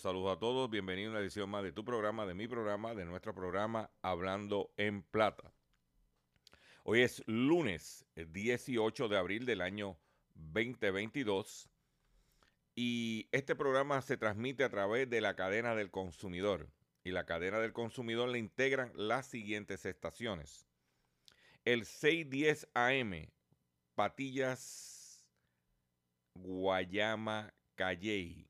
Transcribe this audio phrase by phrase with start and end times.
[0.00, 3.04] Saludos a todos, bienvenidos a una edición más de tu programa, de mi programa, de
[3.04, 5.52] nuestro programa Hablando en Plata.
[6.84, 9.98] Hoy es lunes eh, 18 de abril del año
[10.36, 11.68] 2022
[12.74, 16.70] y este programa se transmite a través de la cadena del consumidor
[17.04, 20.66] y la cadena del consumidor le integran las siguientes estaciones.
[21.66, 23.28] El 610 AM,
[23.94, 25.26] Patillas,
[26.34, 28.49] Guayama, Calley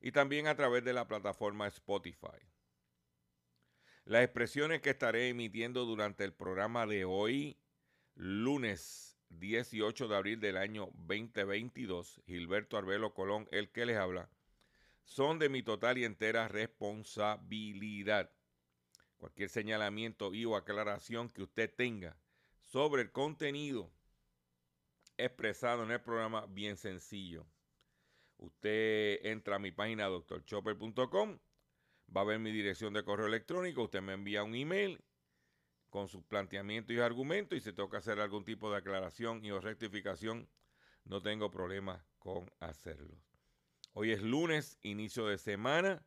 [0.00, 2.38] y también a través de la plataforma Spotify.
[4.04, 7.58] Las expresiones que estaré emitiendo durante el programa de hoy,
[8.14, 14.28] lunes 18 de abril del año 2022, Gilberto Arbelo Colón, el que les habla,
[15.04, 18.30] son de mi total y entera responsabilidad.
[19.18, 22.16] Cualquier señalamiento y o aclaración que usted tenga
[22.62, 23.92] sobre el contenido
[25.18, 27.46] expresado en el programa, bien sencillo.
[28.40, 31.38] Usted entra a mi página drchopper.com,
[32.16, 35.04] va a ver mi dirección de correo electrónico, usted me envía un email
[35.90, 39.60] con sus planteamientos y argumentos y si toca hacer algún tipo de aclaración y o
[39.60, 40.48] rectificación,
[41.04, 43.14] no tengo problema con hacerlo.
[43.92, 46.02] Hoy es lunes, inicio de semana.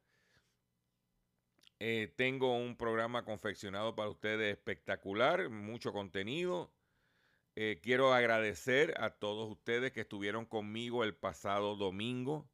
[1.79, 6.73] Eh, tengo un programa confeccionado para ustedes espectacular, mucho contenido.
[7.55, 12.49] Eh, quiero agradecer a todos ustedes que estuvieron conmigo el pasado domingo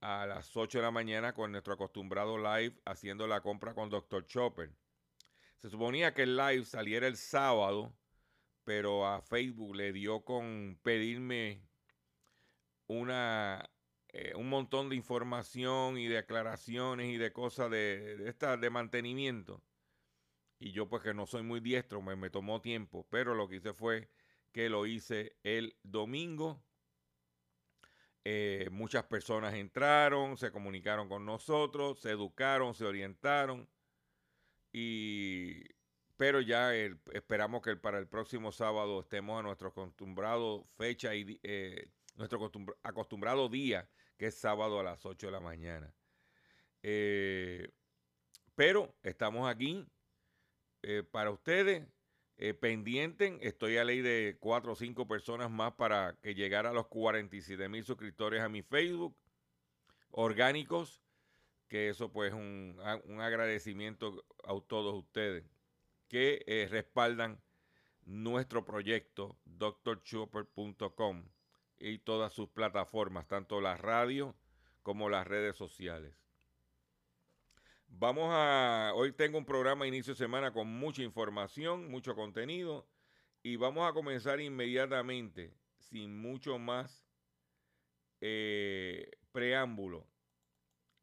[0.00, 4.26] a las 8 de la mañana con nuestro acostumbrado live haciendo la compra con Dr.
[4.26, 4.70] Chopper.
[5.56, 7.94] Se suponía que el live saliera el sábado,
[8.64, 11.62] pero a Facebook le dio con pedirme
[12.86, 13.70] una,
[14.08, 18.70] eh, un montón de información y de aclaraciones y de cosas de, de, esta- de
[18.70, 19.62] mantenimiento.
[20.58, 23.56] Y yo pues que no soy muy diestro, me, me tomó tiempo, pero lo que
[23.56, 24.10] hice fue
[24.52, 26.64] que lo hice el domingo.
[28.24, 33.70] Eh, muchas personas entraron, se comunicaron con nosotros, se educaron, se orientaron.
[34.72, 35.64] Y,
[36.16, 41.92] pero ya esperamos que para el próximo sábado estemos a nuestro acostumbrado fecha y eh,
[42.16, 45.94] nuestro acostumbr- acostumbrado día, que es sábado a las 8 de la mañana.
[46.82, 47.72] Eh,
[48.54, 49.86] pero estamos aquí
[50.86, 51.86] eh, para ustedes.
[52.38, 56.72] Eh, pendienten, estoy a ley de cuatro o cinco personas más para que llegara a
[56.74, 59.16] los 47 mil suscriptores a mi Facebook,
[60.10, 61.02] orgánicos,
[61.68, 65.44] que eso pues un, a- un agradecimiento a todos ustedes
[66.08, 67.40] que eh, respaldan
[68.04, 71.24] nuestro proyecto drchopper.com
[71.78, 74.36] y todas sus plataformas, tanto la radio
[74.82, 76.14] como las redes sociales.
[77.88, 82.86] Vamos a, hoy tengo un programa inicio de semana con mucha información, mucho contenido
[83.42, 87.06] y vamos a comenzar inmediatamente, sin mucho más
[88.20, 90.06] eh, preámbulo,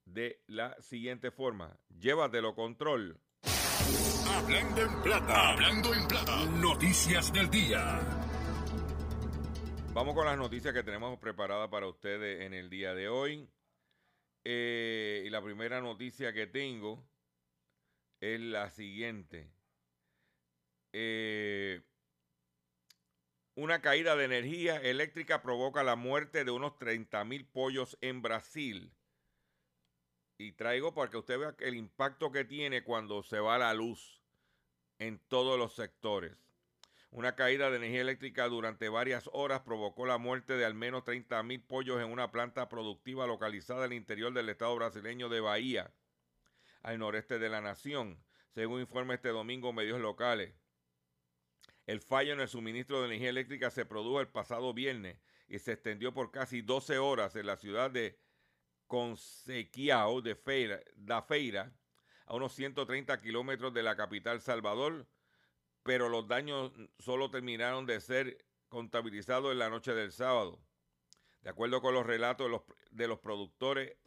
[0.05, 1.77] de la siguiente forma.
[1.89, 3.19] Llévatelo control.
[4.27, 5.49] Hablando en plata.
[5.49, 6.45] Hablando en plata.
[6.45, 7.99] Noticias del día.
[9.93, 13.47] Vamos con las noticias que tenemos preparadas para ustedes en el día de hoy.
[14.45, 17.03] Eh, y la primera noticia que tengo
[18.19, 19.49] es la siguiente.
[20.91, 21.81] Eh,
[23.55, 28.91] una caída de energía eléctrica provoca la muerte de unos 30 mil pollos en Brasil.
[30.37, 34.21] Y traigo para que usted vea el impacto que tiene cuando se va la luz
[34.99, 36.42] en todos los sectores.
[37.15, 41.43] Una caída de energía eléctrica durante varias horas provocó la muerte de al menos 30
[41.43, 45.93] mil pollos en una planta productiva localizada el interior del estado brasileño de Bahía,
[46.81, 48.17] al noreste de la nación,
[48.55, 50.55] según informa este domingo medios locales.
[51.85, 55.73] El fallo en el suministro de energía eléctrica se produjo el pasado viernes y se
[55.73, 58.19] extendió por casi 12 horas en la ciudad de
[58.87, 61.71] Consequiao de Feira,
[62.25, 65.05] a unos 130 kilómetros de la capital Salvador,
[65.83, 70.59] pero los daños solo terminaron de ser contabilizados en la noche del sábado.
[71.41, 73.97] De acuerdo con los relatos de los, productores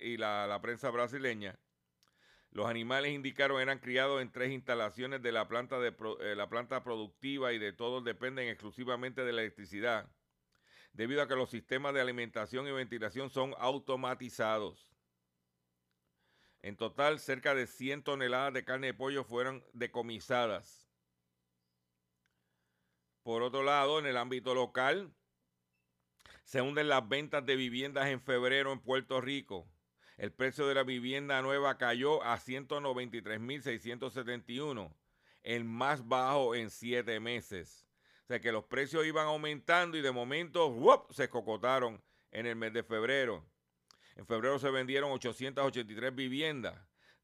[0.00, 1.58] y la, la prensa brasileña,
[2.56, 6.82] los animales indicaron eran criados en tres instalaciones de la planta, de, eh, la planta
[6.82, 10.08] productiva y de todos dependen exclusivamente de la electricidad,
[10.94, 14.90] debido a que los sistemas de alimentación y ventilación son automatizados.
[16.62, 20.85] En total, cerca de 100 toneladas de carne de pollo fueron decomisadas.
[23.26, 25.12] Por otro lado, en el ámbito local,
[26.44, 29.66] se hunden las ventas de viviendas en febrero en Puerto Rico.
[30.16, 34.94] El precio de la vivienda nueva cayó a 193.671,
[35.42, 37.88] el más bajo en siete meses.
[38.22, 40.72] O sea que los precios iban aumentando y de momento
[41.10, 42.00] se cocotaron
[42.30, 43.44] en el mes de febrero.
[44.14, 46.78] En febrero se vendieron 883 viviendas,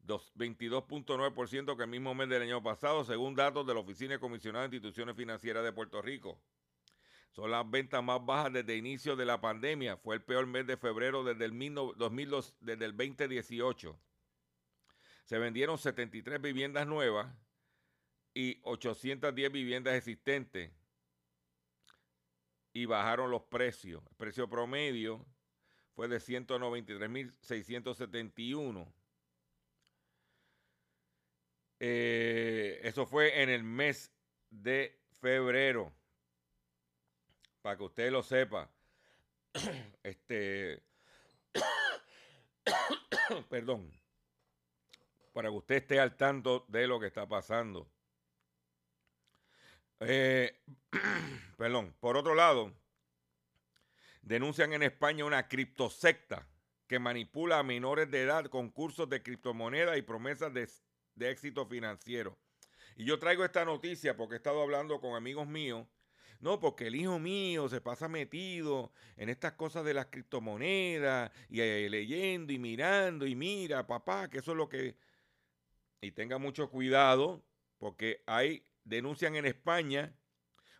[0.06, 4.76] 22.9% que el mismo mes del año pasado, según datos de la Oficina Comisionada de
[4.76, 6.38] Instituciones Financieras de Puerto Rico.
[7.30, 9.96] Son las ventas más bajas desde el inicio de la pandemia.
[9.96, 11.52] Fue el peor mes de febrero desde el,
[11.96, 13.98] 2002, desde el 2018.
[15.24, 17.34] Se vendieron 73 viviendas nuevas
[18.34, 20.70] y 810 viviendas existentes.
[22.74, 24.02] Y bajaron los precios.
[24.10, 25.26] El precio promedio
[25.94, 28.92] fue de 193.671.
[31.84, 34.12] Eh, eso fue en el mes
[34.50, 35.92] de febrero
[37.60, 38.70] para que usted lo sepa.
[40.04, 40.80] este.
[43.50, 43.92] perdón.
[45.32, 47.90] Para que usted esté al tanto de lo que está pasando.
[49.98, 50.62] Eh,
[51.58, 51.96] perdón.
[51.98, 52.72] Por otro lado,
[54.20, 56.46] denuncian en España una criptosecta
[56.86, 60.68] que manipula a menores de edad con cursos de criptomonedas y promesas de,
[61.14, 62.38] de éxito financiero.
[62.96, 65.86] Y yo traigo esta noticia porque he estado hablando con amigos míos
[66.42, 71.60] no, porque el hijo mío se pasa metido en estas cosas de las criptomonedas y
[71.60, 74.96] eh, leyendo y mirando y mira, papá, que eso es lo que...
[76.00, 77.44] Y tenga mucho cuidado
[77.78, 80.16] porque hay, denuncian en España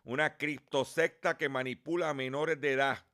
[0.03, 3.05] una criptosecta que manipula a menores de edad.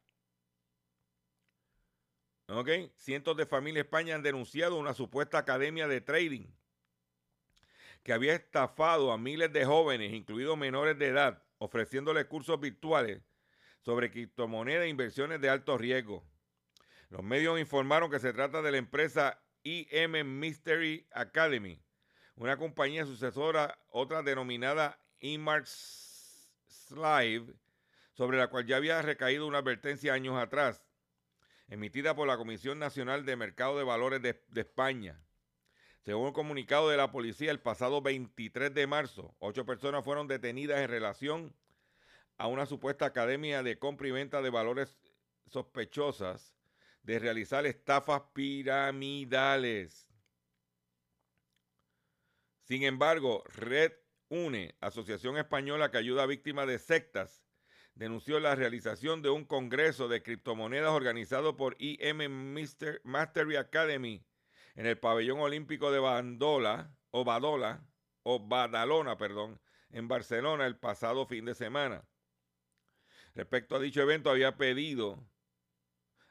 [2.48, 2.70] ¿Ok?
[2.96, 6.48] Cientos de familias en España han denunciado una supuesta academia de trading
[8.04, 13.22] que había estafado a miles de jóvenes, incluidos menores de edad, ofreciéndole cursos virtuales
[13.82, 16.26] sobre criptomonedas e inversiones de alto riesgo.
[17.10, 21.82] Los medios informaron que se trata de la empresa IM Mystery Academy,
[22.36, 27.54] una compañía sucesora, otra denominada Emarks Slive,
[28.14, 30.86] sobre la cual ya había recaído una advertencia años atrás,
[31.68, 35.20] emitida por la Comisión Nacional de Mercado de Valores de España.
[36.10, 40.80] Según un comunicado de la policía, el pasado 23 de marzo, ocho personas fueron detenidas
[40.80, 41.56] en relación
[42.40, 44.98] a una supuesta academia de compra y venta de valores
[45.46, 46.56] sospechosas
[47.04, 50.10] de realizar estafas piramidales.
[52.64, 53.92] Sin embargo, Red
[54.30, 57.44] UNE, Asociación Española que ayuda a víctimas de sectas,
[57.94, 62.64] denunció la realización de un congreso de criptomonedas organizado por IM
[63.04, 64.26] Mastery Academy
[64.80, 67.86] en el pabellón olímpico de Bandola, o Badola,
[68.24, 69.60] o Badalona, perdón,
[69.90, 72.08] en Barcelona el pasado fin de semana.
[73.36, 75.22] Respecto a dicho evento, había pedido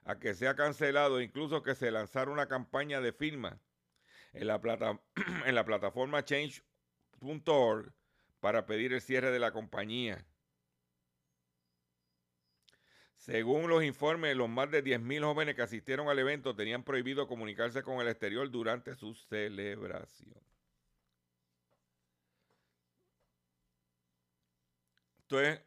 [0.02, 3.60] a que sea cancelado, incluso que se lanzara una campaña de firma
[4.32, 4.98] en la, plata,
[5.44, 7.92] en la plataforma change.org
[8.40, 10.24] para pedir el cierre de la compañía.
[13.18, 17.82] Según los informes, los más de 10.000 jóvenes que asistieron al evento tenían prohibido comunicarse
[17.82, 20.40] con el exterior durante su celebración.
[25.18, 25.60] Esto es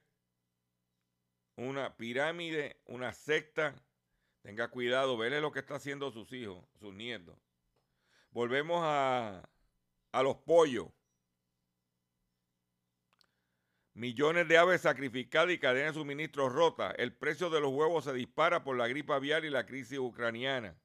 [1.58, 3.76] una pirámide, una secta.
[4.42, 7.38] Tenga cuidado, vele lo que está haciendo sus hijos, sus nietos.
[8.32, 9.48] Volvemos a,
[10.12, 10.88] a los pollos.
[13.94, 16.94] Millones de aves sacrificadas y cadenas de suministro rotas.
[16.98, 20.78] El precio de los huevos se dispara por la gripe aviar y la crisis ucraniana.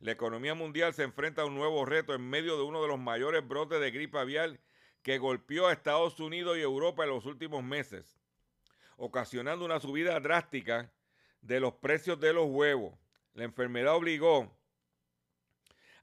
[0.00, 2.98] La economía mundial se enfrenta a un nuevo reto en medio de uno de los
[2.98, 4.60] mayores brotes de gripe aviar
[5.02, 8.20] que golpeó a Estados Unidos y Europa en los últimos meses,
[8.98, 10.92] ocasionando una subida drástica
[11.40, 12.94] de los precios de los huevos.
[13.32, 14.57] La enfermedad obligó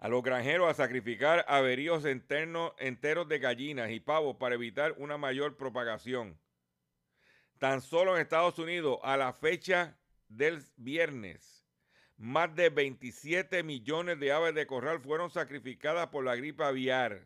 [0.06, 5.58] a los granjeros a sacrificar averíos enteros de gallinas y pavos para evitar una mayor
[5.58, 6.40] propagación.
[7.58, 9.98] Tan solo en Estados Unidos, a la fecha
[10.28, 11.66] del viernes,
[12.18, 17.26] más de 27 millones de aves de corral fueron sacrificadas por la gripe aviar.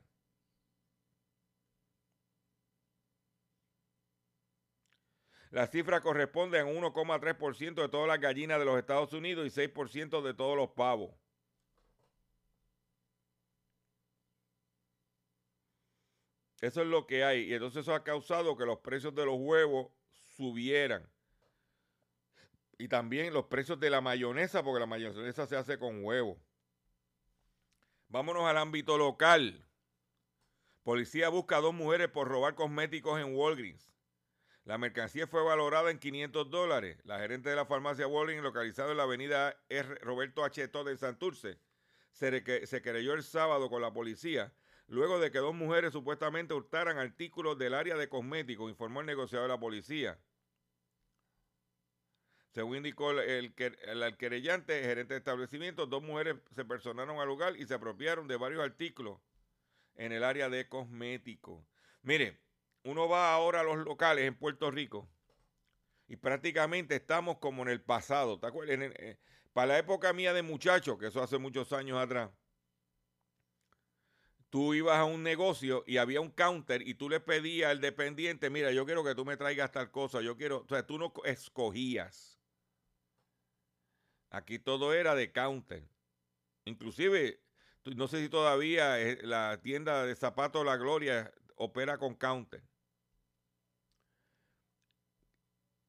[5.52, 10.22] La cifra corresponde a 1,3% de todas las gallinas de los Estados Unidos y 6%
[10.22, 11.12] de todos los pavos.
[16.62, 17.50] Eso es lo que hay.
[17.50, 19.92] Y entonces eso ha causado que los precios de los huevos
[20.36, 21.10] subieran.
[22.78, 26.40] Y también los precios de la mayonesa, porque la mayonesa se hace con huevo.
[28.08, 29.66] Vámonos al ámbito local.
[30.84, 33.94] Policía busca a dos mujeres por robar cosméticos en Walgreens.
[34.64, 36.98] La mercancía fue valorada en 500 dólares.
[37.04, 39.96] La gerente de la farmacia Walgreens, localizada en la avenida R.
[39.96, 40.68] Roberto H.
[40.68, 41.60] de Santurce,
[42.12, 44.54] se, se el sábado con la policía
[44.90, 49.48] luego de que dos mujeres supuestamente hurtaran artículos del área de cosméticos, informó el negociador
[49.48, 50.20] de la policía.
[52.52, 57.68] Según indicó el, el, querellante, gerente de establecimiento, dos mujeres se personaron al lugar y
[57.68, 59.20] se apropiaron de varios artículos
[59.96, 61.64] en el área de cosméticos.
[62.02, 62.40] Mire,
[62.84, 65.08] uno va ahora a los locales en Puerto Rico
[66.08, 68.40] y prácticamente estamos como en el pasado.
[68.40, 68.80] ¿Te acuerdas?
[68.80, 69.20] Eh,
[69.54, 72.32] para la época mía de muchacho, que eso hace muchos años atrás,
[74.50, 78.50] tú ibas a un negocio y había un counter y tú le pedías al dependiente,
[78.50, 81.14] mira, yo quiero que tú me traigas tal cosa, yo quiero, o sea, tú no
[81.26, 82.40] escogías.
[84.32, 85.90] Aquí todo era de counter.
[86.66, 87.42] Inclusive,
[87.96, 92.64] no sé si todavía la tienda de zapatos La Gloria opera con counter.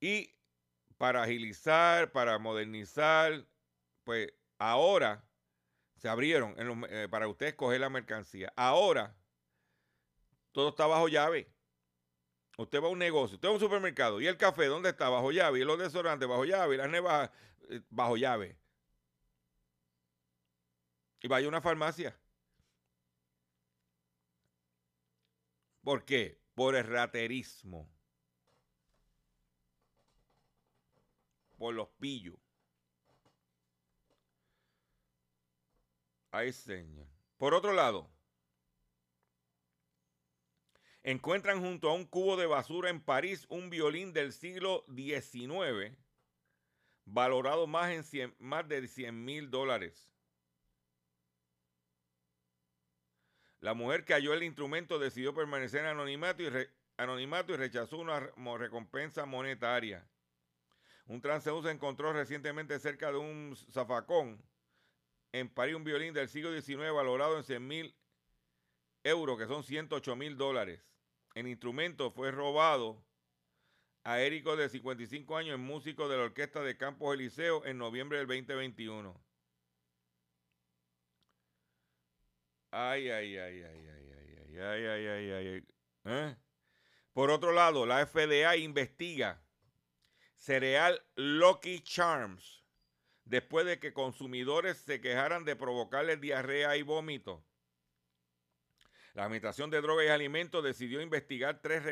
[0.00, 0.35] Y
[0.97, 3.47] para agilizar, para modernizar,
[4.05, 5.30] pues ahora
[6.00, 6.54] se abrieron
[6.88, 8.50] eh, para usted escoger la mercancía.
[8.57, 9.14] Ahora,
[10.52, 11.52] todo está bajo llave.
[12.57, 15.11] Usted va a un negocio, usted va a un supermercado y el café, ¿dónde está?
[15.11, 15.61] Bajo llave.
[15.61, 16.75] Y los desodorantes, bajo llave.
[16.75, 17.30] Y las nevas,
[17.69, 18.59] eh, bajo llave.
[21.21, 22.19] Y vaya a una farmacia.
[25.83, 26.40] ¿Por qué?
[26.54, 27.90] Por el raterismo.
[31.59, 32.50] Por los pillos.
[36.31, 37.07] Ay, señor.
[37.39, 38.09] Por otro lado,
[41.03, 45.97] encuentran junto a un cubo de basura en París un violín del siglo XIX
[47.05, 50.13] valorado más, en más de 100 mil dólares.
[53.61, 56.49] La mujer que halló el instrumento decidió permanecer en anonimato y,
[56.97, 58.21] anonimato y rechazó una
[58.57, 60.09] recompensa monetaria.
[61.07, 64.41] Un transeúnte se encontró recientemente cerca de un zafacón
[65.33, 67.97] en París un violín del siglo XIX valorado en 100 mil
[69.05, 70.83] euros, que son 108 mil dólares.
[71.35, 73.05] El instrumento fue robado
[74.03, 78.27] a Érico de 55 años, músico de la Orquesta de Campos Eliseo, en noviembre del
[78.27, 79.21] 2021.
[82.73, 85.67] Ay, ay, ay, ay, ay, ay, ay, ay, ay, ay,
[86.05, 86.37] ay.
[87.13, 89.43] Por otro lado, la FDA investiga
[90.37, 92.60] cereal Lucky Charms
[93.31, 97.45] después de que consumidores se quejaran de provocarles diarrea y vómito.
[99.15, 101.85] La Administración de Drogas y Alimentos decidió investigar tres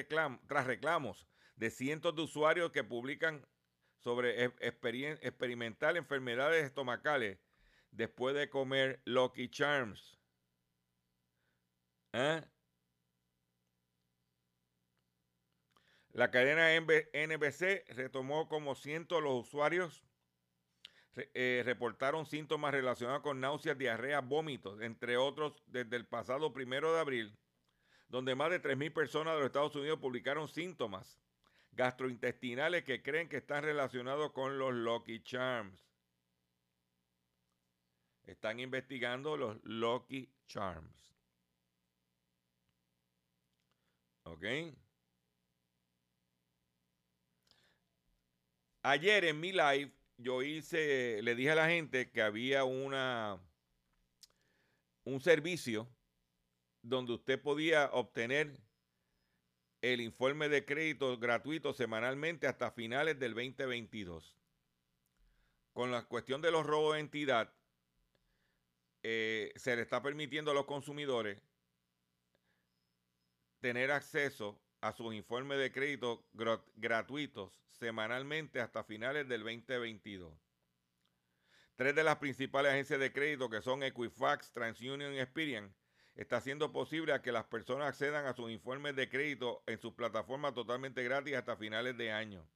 [0.48, 3.46] tras reclamos de cientos de usuarios que publican
[3.98, 7.38] sobre experimentar enfermedades estomacales
[7.92, 10.18] después de comer Lucky Charms.
[12.14, 12.42] ¿Eh?
[16.10, 20.07] La cadena NBC retomó como cientos los usuarios
[21.34, 27.00] eh, reportaron síntomas relacionados con náuseas, diarrea, vómitos, entre otros, desde el pasado primero de
[27.00, 27.38] abril,
[28.08, 31.20] donde más de 3.000 personas de los Estados Unidos publicaron síntomas
[31.72, 35.80] gastrointestinales que creen que están relacionados con los Lucky Charms.
[38.24, 41.14] Están investigando los Lucky Charms.
[44.24, 44.44] ¿Ok?
[48.82, 53.40] Ayer en mi live yo hice, le dije a la gente que había una
[55.04, 55.88] un servicio
[56.82, 58.60] donde usted podía obtener
[59.80, 64.36] el informe de crédito gratuito semanalmente hasta finales del 2022.
[65.72, 67.54] Con la cuestión de los robos de entidad,
[69.02, 71.40] eh, se le está permitiendo a los consumidores
[73.60, 76.26] tener acceso a sus informes de crédito
[76.76, 80.32] gratuitos semanalmente hasta finales del 2022.
[81.76, 85.74] Tres de las principales agencias de crédito, que son Equifax, TransUnion y Experian,
[86.16, 90.54] está haciendo posible que las personas accedan a sus informes de crédito en sus plataformas
[90.54, 92.48] totalmente gratis hasta finales de año.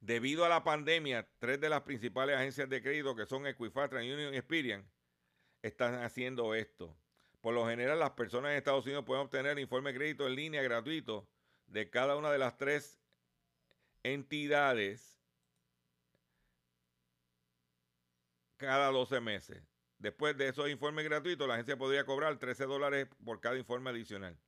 [0.00, 4.32] Debido a la pandemia, tres de las principales agencias de crédito, que son Equifax, TransUnion
[4.32, 4.90] y Experian,
[5.60, 6.96] están haciendo esto.
[7.42, 10.36] Por lo general, las personas en Estados Unidos pueden obtener el informe de crédito en
[10.36, 11.28] línea gratuito
[11.66, 12.99] de cada una de las tres
[14.02, 15.20] entidades
[18.56, 19.62] cada 12 meses.
[19.98, 24.38] Después de esos informes gratuitos, la agencia podría cobrar 13 dólares por cada informe adicional.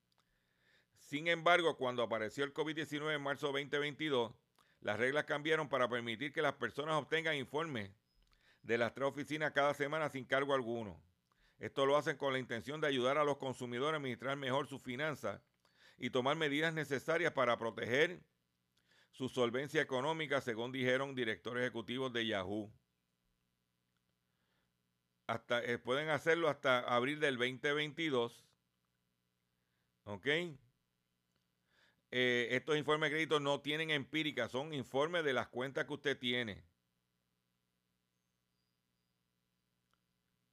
[0.98, 4.32] Sin embargo, cuando apareció el COVID-19 en marzo 2022,
[4.80, 7.90] las reglas cambiaron para permitir que las personas obtengan informes
[8.62, 11.02] de las tres oficinas cada semana sin cargo alguno.
[11.58, 14.82] Esto lo hacen con la intención de ayudar a los consumidores a administrar mejor sus
[14.82, 15.40] finanzas
[15.98, 18.20] y tomar medidas necesarias para proteger
[19.12, 22.72] su solvencia económica, según dijeron directores ejecutivos de Yahoo.
[25.26, 28.44] Hasta, eh, pueden hacerlo hasta abril del 2022.
[30.04, 30.26] ¿Ok?
[32.10, 36.18] Eh, estos informes de crédito no tienen empírica, son informes de las cuentas que usted
[36.18, 36.62] tiene.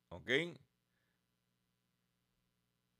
[0.10, 0.30] ¿Ok?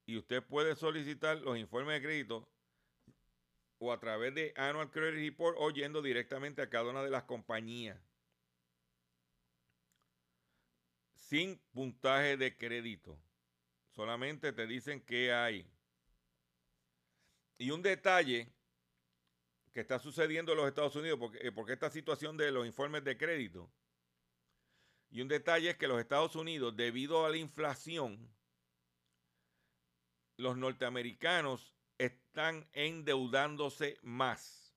[0.06, 2.48] Y usted puede solicitar los informes de crédito
[3.80, 7.24] o a través de Annual Credit Report o yendo directamente a cada una de las
[7.24, 7.98] compañías.
[11.16, 13.18] Sin puntaje de crédito.
[13.90, 15.70] Solamente te dicen qué hay.
[17.58, 18.54] Y un detalle
[19.74, 23.04] que está sucediendo en los Estados Unidos, porque, eh, porque esta situación de los informes
[23.04, 23.72] de crédito,
[25.12, 28.30] y un detalle es que los Estados Unidos, debido a la inflación,
[30.38, 34.76] los norteamericanos están endeudándose más.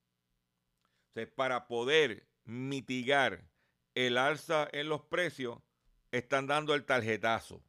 [1.16, 3.48] O para poder mitigar
[3.94, 5.58] el alza en los precios,
[6.10, 7.62] están dando el tarjetazo.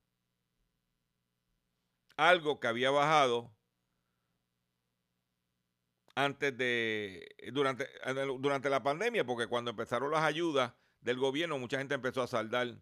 [2.17, 3.55] Algo que había bajado
[6.15, 7.89] antes de, durante,
[8.39, 12.77] durante la pandemia, porque cuando empezaron las ayudas del gobierno, mucha gente empezó a saldar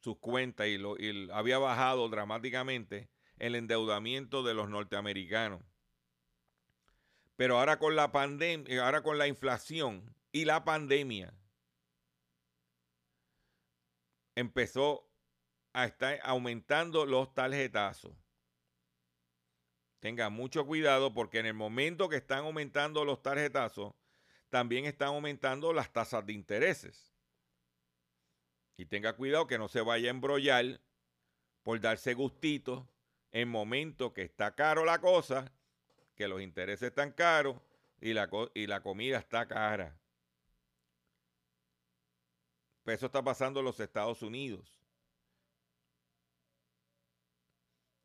[0.00, 5.62] sus cuentas y, lo, y había bajado dramáticamente el endeudamiento de los norteamericanos.
[7.36, 11.32] Pero ahora con la pandemia, ahora con la inflación y la pandemia,
[14.34, 15.08] empezó
[15.72, 18.12] a estar aumentando los tarjetazos.
[20.00, 23.94] Tenga mucho cuidado porque en el momento que están aumentando los tarjetazos,
[24.48, 27.12] también están aumentando las tasas de intereses.
[28.78, 30.80] Y tenga cuidado que no se vaya a embrollar
[31.62, 32.88] por darse gustito
[33.32, 35.52] en momento que está caro la cosa,
[36.16, 37.56] que los intereses están caros
[38.00, 39.96] y la, y la comida está cara.
[42.82, 44.76] Pues eso está pasando en los Estados Unidos.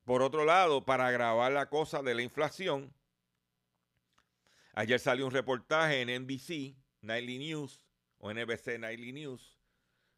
[0.04, 2.94] Por otro lado, para agravar la cosa de la inflación,
[4.74, 7.86] ayer salió un reportaje en NBC, Nightly News,
[8.18, 9.58] o NBC Nightly News,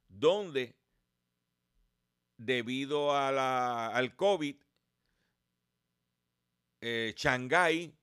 [0.08, 0.76] donde
[2.38, 4.56] debido a la, al COVID,
[6.86, 7.98] eh, Shanghái,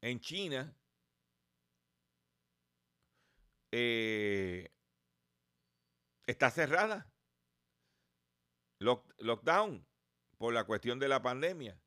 [0.00, 0.74] en China,
[3.70, 4.72] eh,
[6.26, 7.12] está cerrada.
[8.78, 9.86] Lock, lockdown
[10.38, 11.78] por la cuestión de la pandemia,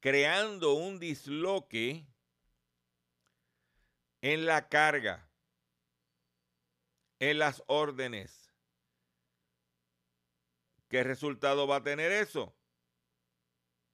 [0.00, 2.06] creando un disloque
[4.22, 5.30] en la carga,
[7.18, 8.54] en las órdenes.
[10.88, 12.57] ¿Qué resultado va a tener eso?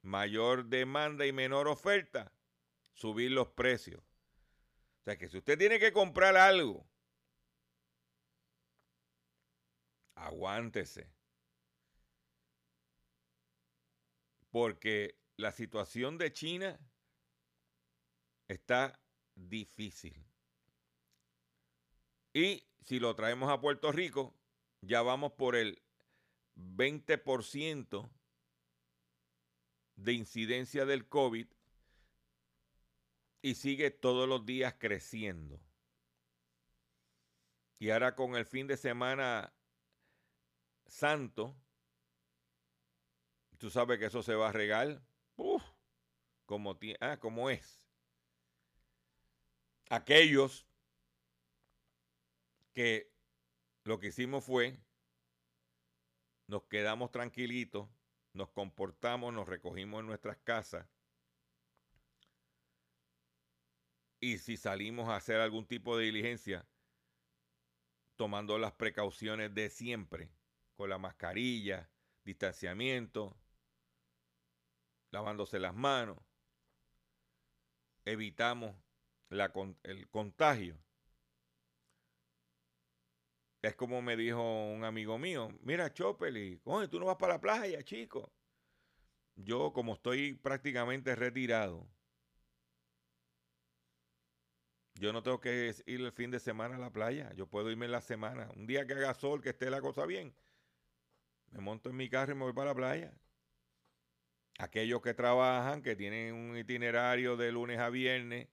[0.04, 2.32] Mayor demanda y menor oferta,
[2.92, 4.00] subir los precios.
[5.00, 6.86] O sea que si usted tiene que comprar algo
[10.24, 11.10] aguántese.
[14.50, 16.78] Porque la situación de China
[18.48, 19.00] está
[19.34, 20.24] difícil.
[22.32, 24.34] Y si lo traemos a Puerto Rico,
[24.80, 25.82] ya vamos por el
[26.56, 28.10] 20%
[29.96, 31.46] de incidencia del COVID
[33.42, 35.60] y sigue todos los días creciendo.
[37.78, 39.52] Y ahora con el fin de semana
[40.86, 41.54] santo,
[43.58, 45.02] tú sabes que eso se va a regar,
[46.46, 47.86] como, ah, como es.
[49.90, 50.66] Aquellos
[52.72, 53.12] que
[53.84, 54.78] lo que hicimos fue,
[56.46, 57.88] nos quedamos tranquilitos,
[58.34, 60.86] nos comportamos, nos recogimos en nuestras casas
[64.20, 66.66] y si salimos a hacer algún tipo de diligencia,
[68.16, 70.30] tomando las precauciones de siempre,
[70.76, 71.90] con la mascarilla,
[72.24, 73.36] distanciamiento,
[75.10, 76.18] lavándose las manos,
[78.04, 78.74] evitamos
[79.82, 80.83] el contagio.
[83.64, 87.40] Es como me dijo un amigo mío, mira Chopeli, oye, tú no vas para la
[87.40, 88.30] playa, chico.
[89.36, 91.88] Yo como estoy prácticamente retirado,
[94.96, 97.86] yo no tengo que ir el fin de semana a la playa, yo puedo irme
[97.86, 98.50] en la semana.
[98.54, 100.36] Un día que haga sol, que esté la cosa bien,
[101.50, 103.18] me monto en mi carro y me voy para la playa.
[104.58, 108.46] Aquellos que trabajan, que tienen un itinerario de lunes a viernes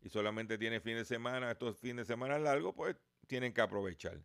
[0.00, 4.20] y solamente tienen fin de semana, estos fines de semana largos, pues tienen que aprovechar.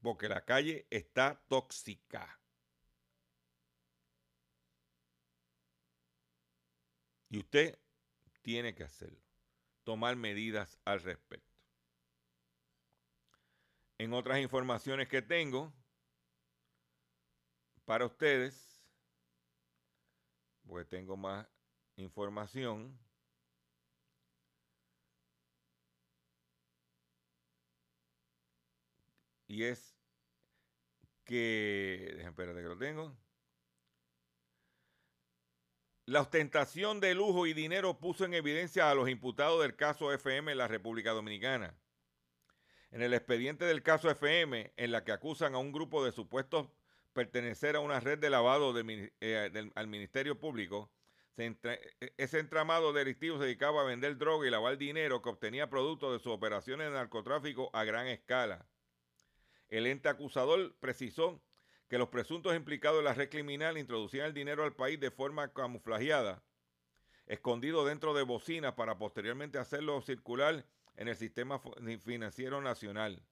[0.00, 2.40] Porque la calle está tóxica.
[7.28, 7.78] Y usted
[8.42, 9.22] tiene que hacerlo.
[9.84, 11.56] Tomar medidas al respecto.
[13.98, 15.72] En otras informaciones que tengo
[17.84, 18.82] para ustedes,
[20.66, 21.46] pues tengo más
[21.96, 22.98] información.
[29.52, 29.94] Y es
[31.24, 33.14] que, espérate que lo tengo.
[36.06, 40.52] La ostentación de lujo y dinero puso en evidencia a los imputados del caso FM
[40.52, 41.76] en la República Dominicana.
[42.92, 46.68] En el expediente del caso FM, en la que acusan a un grupo de supuestos
[47.12, 48.72] pertenecer a una red de lavado
[49.20, 50.90] eh, al Ministerio Público,
[51.36, 51.54] e,
[52.16, 56.20] ese entramado delictivo se dedicaba a vender droga y lavar dinero que obtenía producto de
[56.20, 58.66] sus operaciones de narcotráfico a gran escala.
[59.72, 61.42] El ente acusador precisó
[61.88, 65.50] que los presuntos implicados en la red criminal introducían el dinero al país de forma
[65.54, 66.42] camuflajeada,
[67.24, 71.58] escondido dentro de bocinas para posteriormente hacerlo circular en el sistema
[72.04, 73.24] financiero nacional.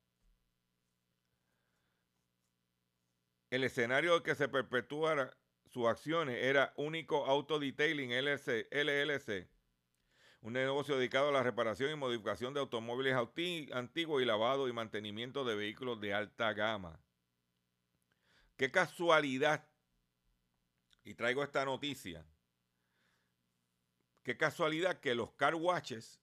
[3.50, 9.46] El escenario en que se perpetuara sus acciones era Único Auto Detailing LLC,
[10.42, 13.14] un negocio dedicado a la reparación y modificación de automóviles
[13.72, 16.98] antiguos y lavado y mantenimiento de vehículos de alta gama.
[18.56, 19.68] Qué casualidad,
[21.04, 22.26] y traigo esta noticia,
[24.22, 26.20] qué casualidad que los car watches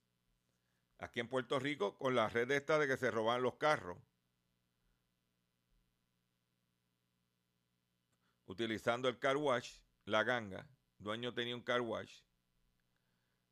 [0.99, 3.97] aquí en Puerto Rico, con la red esta de que se roban los carros,
[8.45, 12.21] utilizando el car wash, la ganga, dueño tenía un car wash,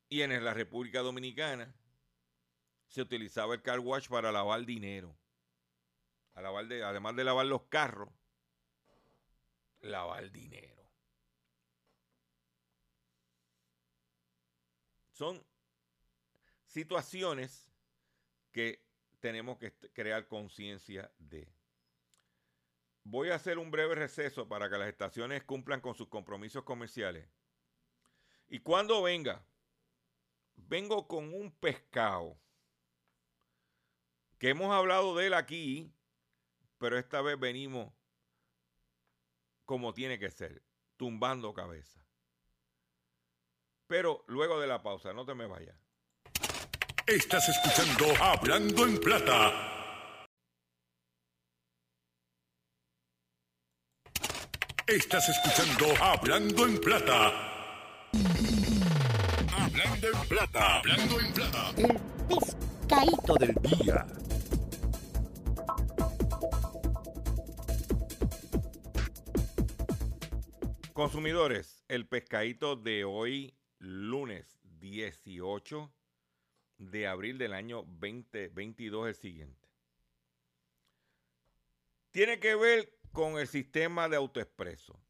[0.09, 1.73] y en la República Dominicana
[2.87, 5.15] se utilizaba el car wash para lavar dinero.
[6.35, 8.09] Lavar de, además de lavar los carros,
[9.79, 10.83] lavar dinero.
[15.11, 15.41] Son
[16.65, 17.71] situaciones
[18.51, 18.83] que
[19.21, 21.47] tenemos que crear conciencia de.
[23.03, 27.29] Voy a hacer un breve receso para que las estaciones cumplan con sus compromisos comerciales.
[28.49, 29.45] Y cuando venga,
[30.55, 32.37] vengo con un pescado
[34.37, 35.93] que hemos hablado de él aquí,
[36.77, 37.93] pero esta vez venimos
[39.65, 40.63] como tiene que ser,
[40.97, 42.05] tumbando cabeza.
[43.87, 45.77] Pero luego de la pausa, no te me vayas.
[47.07, 49.71] Estás escuchando Hablando en Plata.
[54.87, 57.55] Estás escuchando Hablando en Plata.
[59.65, 60.77] Hablando en plata.
[60.77, 61.73] Hablando en plata.
[61.75, 64.05] El pescadito del día.
[70.93, 75.91] Consumidores, el pescadito de hoy, lunes 18
[76.77, 79.67] de abril del año 2022 el siguiente.
[82.11, 85.04] Tiene que ver con el sistema de autoexpreso.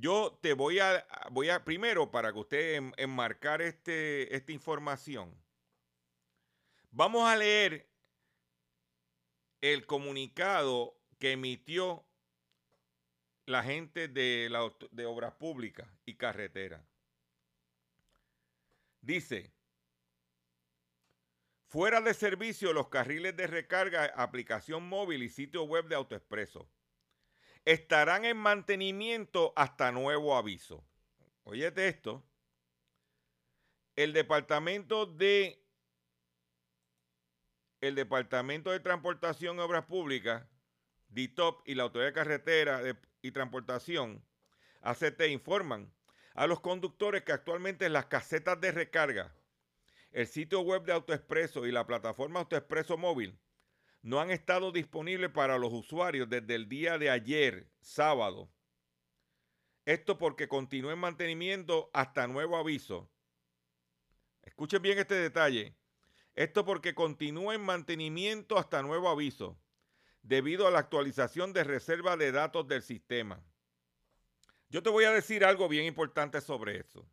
[0.00, 5.34] Yo te voy a, voy a primero para que usted enmarcar este, esta información.
[6.90, 7.88] Vamos a leer
[9.60, 12.06] el comunicado que emitió
[13.46, 16.82] la gente de, la, de Obras Públicas y Carreteras.
[19.00, 19.52] Dice,
[21.66, 26.68] fuera de servicio los carriles de recarga, aplicación móvil y sitio web de AutoExpreso
[27.64, 30.84] estarán en mantenimiento hasta nuevo aviso.
[31.44, 32.24] Óyete esto.
[33.96, 35.60] El departamento de
[37.80, 40.46] el Departamento de Transportación y Obras Públicas,
[41.08, 42.80] DITOP y la Autoridad de Carretera
[43.20, 44.24] y Transportación,
[44.80, 45.92] ACT, informan
[46.34, 49.34] a los conductores que actualmente las casetas de recarga,
[50.12, 53.38] el sitio web de AutoExpreso y la plataforma AutoExpreso móvil
[54.04, 58.52] no han estado disponibles para los usuarios desde el día de ayer, sábado.
[59.86, 63.10] Esto porque continúa en mantenimiento hasta nuevo aviso.
[64.42, 65.74] Escuchen bien este detalle.
[66.34, 69.58] Esto porque continúa en mantenimiento hasta nuevo aviso,
[70.20, 73.42] debido a la actualización de reserva de datos del sistema.
[74.68, 77.08] Yo te voy a decir algo bien importante sobre eso.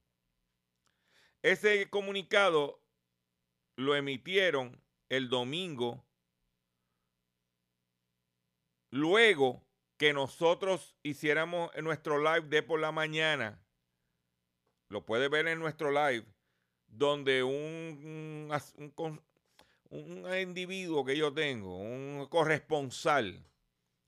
[1.41, 2.83] Ese comunicado
[3.77, 6.05] lo emitieron el domingo
[8.91, 9.65] Luego
[9.97, 13.61] que nosotros hiciéramos nuestro live de por la mañana,
[14.89, 16.25] lo puede ver en nuestro live,
[16.87, 18.51] donde un,
[19.89, 23.45] un, individuo que yo tengo, un corresponsal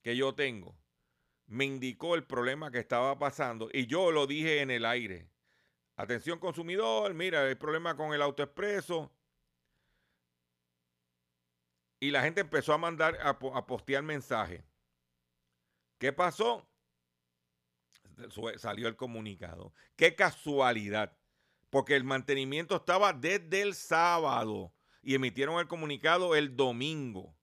[0.02, 0.76] que yo tengo,
[1.46, 5.28] me indicó el problema que estaba pasando y yo lo dije en el aire.
[5.96, 9.10] Atención consumidor, mira, el problema con el autoexpreso.
[12.00, 14.62] Y la gente empezó a mandar, a, a postear mensajes.
[16.04, 16.68] ¿Qué pasó?
[18.58, 19.72] Salió el comunicado.
[19.96, 21.16] Qué casualidad.
[21.70, 27.34] Porque el mantenimiento estaba desde el sábado y emitieron el comunicado el domingo.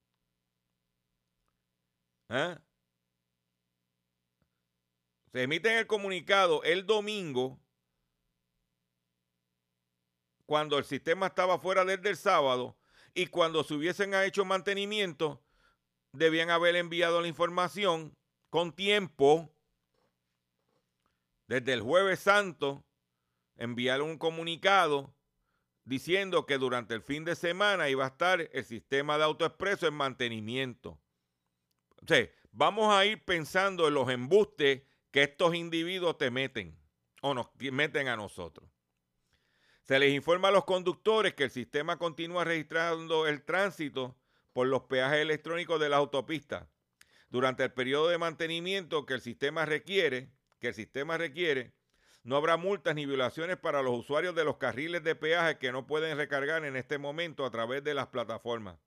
[2.29, 2.55] ¿Eh?
[5.31, 7.59] Se emiten el comunicado el domingo
[10.45, 12.77] cuando el sistema estaba fuera desde el sábado
[13.15, 15.43] y cuando se hubiesen hecho mantenimiento
[16.11, 18.15] debían haber enviado la información
[18.51, 19.49] con tiempo,
[21.47, 22.83] desde el jueves santo,
[23.55, 25.15] enviaron un comunicado
[25.85, 29.93] diciendo que durante el fin de semana iba a estar el sistema de autoexpreso en
[29.93, 30.99] mantenimiento.
[32.51, 36.77] Vamos a ir pensando en los embustes que estos individuos te meten
[37.21, 38.69] o nos meten a nosotros.
[39.83, 44.17] Se les informa a los conductores que el sistema continúa registrando el tránsito
[44.51, 46.69] por los peajes electrónicos de la autopista
[47.31, 51.73] durante el periodo de mantenimiento que el sistema requiere, que el sistema requiere,
[52.23, 55.87] no habrá multas ni violaciones para los usuarios de los carriles de peaje que no
[55.87, 58.77] pueden recargar en este momento a través de las plataformas.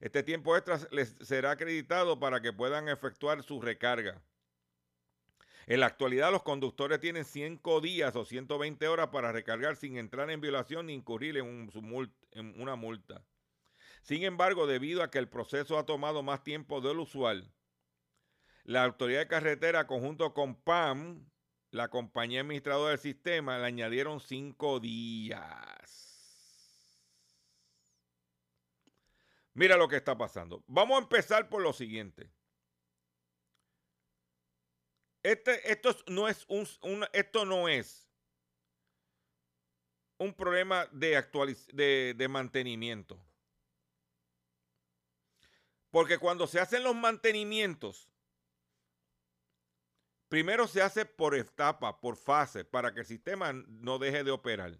[0.00, 4.20] Este tiempo extra les será acreditado para que puedan efectuar su recarga.
[5.66, 10.30] En la actualidad los conductores tienen 5 días o 120 horas para recargar sin entrar
[10.30, 11.70] en violación ni incurrir en,
[12.32, 13.24] en una multa.
[14.02, 17.50] Sin embargo, debido a que el proceso ha tomado más tiempo del usual,
[18.66, 21.30] la Autoridad de Carretera, conjunto con PAM,
[21.70, 25.46] la compañía administradora del sistema, le añadieron cinco días.
[29.54, 30.64] Mira lo que está pasando.
[30.66, 32.28] Vamos a empezar por lo siguiente.
[35.22, 36.66] Este, esto no es un,
[37.12, 38.10] esto no es
[40.18, 41.24] un problema de,
[41.72, 43.24] de, de mantenimiento.
[45.90, 48.10] Porque cuando se hacen los mantenimientos,
[50.28, 54.78] Primero se hace por etapa, por fase, para que el sistema no deje de operar.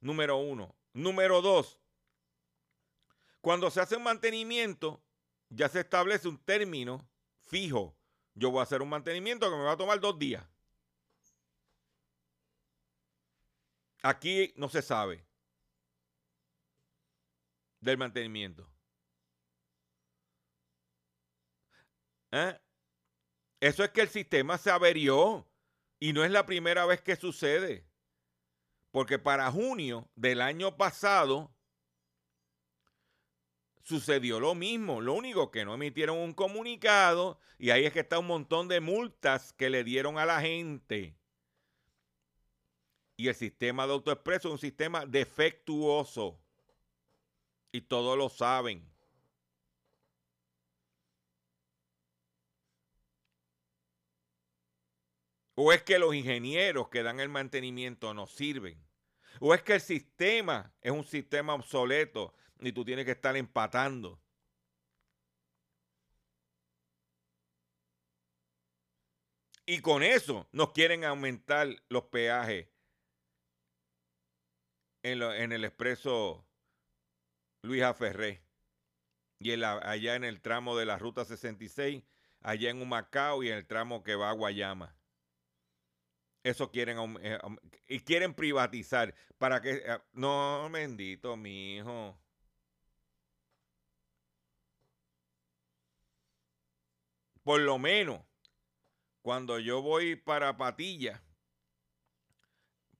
[0.00, 0.74] Número uno.
[0.92, 1.78] Número dos.
[3.40, 5.02] Cuando se hace un mantenimiento,
[5.48, 7.08] ya se establece un término
[7.40, 7.96] fijo.
[8.34, 10.44] Yo voy a hacer un mantenimiento que me va a tomar dos días.
[14.02, 15.24] Aquí no se sabe
[17.80, 18.68] del mantenimiento.
[22.32, 22.58] ¿Eh?
[23.60, 25.46] Eso es que el sistema se averió
[25.98, 27.86] y no es la primera vez que sucede.
[28.90, 31.54] Porque para junio del año pasado
[33.82, 35.00] sucedió lo mismo.
[35.00, 38.80] Lo único que no emitieron un comunicado y ahí es que está un montón de
[38.80, 41.16] multas que le dieron a la gente.
[43.16, 46.38] Y el sistema de autoexpreso es un sistema defectuoso.
[47.72, 48.95] Y todos lo saben.
[55.56, 58.86] ¿O es que los ingenieros que dan el mantenimiento no sirven?
[59.40, 64.20] ¿O es que el sistema es un sistema obsoleto y tú tienes que estar empatando?
[69.66, 72.68] Y con eso nos quieren aumentar los peajes
[75.02, 76.46] en, el expreso
[77.62, 78.42] Luis Aferré
[79.38, 82.04] y en la- allá en el tramo de la ruta 66,
[82.40, 84.95] allá en Humacao y en el tramo que va a Guayama.
[86.46, 87.40] Eso quieren eh,
[87.88, 92.16] y quieren privatizar para que eh, no bendito mi hijo.
[97.42, 98.20] Por lo menos
[99.22, 101.20] cuando yo voy para Patilla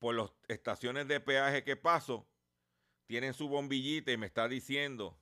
[0.01, 2.27] por las estaciones de peaje que paso,
[3.07, 5.17] tienen su bombillita y me está diciendo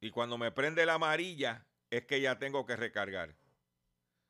[0.00, 3.36] y cuando me prende la amarilla es que ya tengo que recargar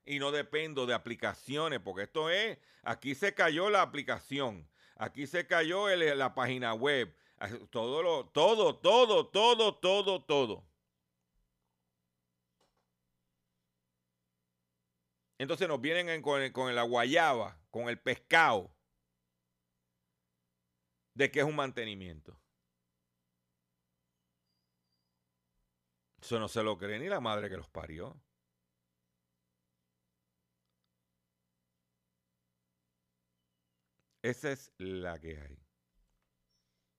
[0.08, 4.66] y no dependo de aplicaciones, porque esto es, aquí se cayó la aplicación,
[4.96, 10.64] aquí se cayó la página web, ah, todo, lo, todo, todo, todo, todo, todo.
[15.38, 18.74] Entonces nos vienen en- con, el- con la guayaba, con el pescado,
[21.14, 22.40] de que es un mantenimiento.
[26.20, 28.20] Eso no se lo cree ni la madre que los parió.
[34.28, 35.58] Esa es la que hay.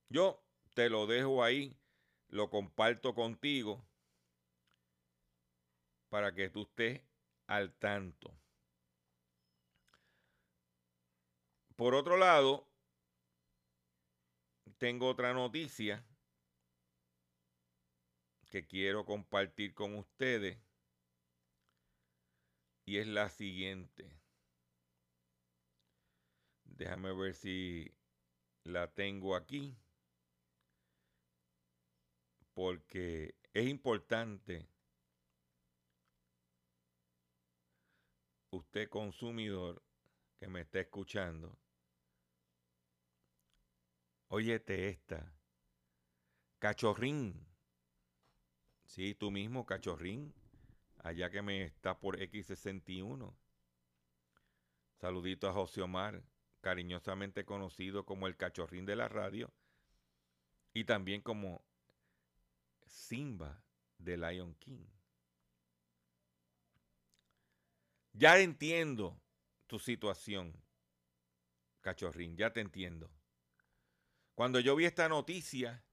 [0.10, 1.80] Yo te lo dejo ahí,
[2.30, 3.88] lo comparto contigo
[6.10, 7.04] para que tú estés
[7.46, 8.36] al tanto.
[11.76, 12.68] Por otro lado,
[14.80, 16.04] tengo otra noticia
[18.50, 20.58] que quiero compartir con ustedes
[22.86, 24.18] y es la siguiente.
[26.80, 27.94] Déjame ver si
[28.63, 29.78] la tengo aquí.
[32.54, 34.65] Porque es importante
[38.52, 39.84] usted consumidor
[40.39, 41.60] que me está escuchando.
[44.30, 45.34] Óyete esta.
[46.60, 47.46] Cachorrín.
[48.86, 50.34] Sí, tú mismo, cachorrín.
[51.00, 53.36] Allá que me está por X61.
[54.96, 56.24] Saludito a José Omar,
[56.62, 59.52] cariñosamente conocido como el cachorrín de la radio.
[60.74, 61.63] Y también como
[62.86, 63.63] Simba
[63.98, 64.86] de Lion King.
[68.13, 69.22] Ya entiendo
[69.67, 70.54] tu situación,
[71.82, 73.10] cachorrín, ya te entiendo.
[74.36, 75.84] Cuando yo vi esta noticia,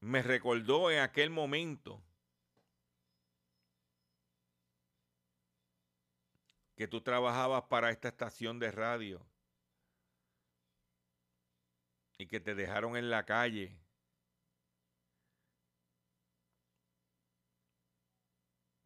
[0.00, 2.02] me recordó en aquel momento
[6.76, 9.26] que tú trabajabas para esta estación de radio
[12.18, 13.78] y que te dejaron en la calle.